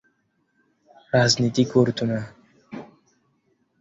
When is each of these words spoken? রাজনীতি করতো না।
রাজনীতি 1.13 1.63
করতো 1.73 2.03
না। 2.05 2.19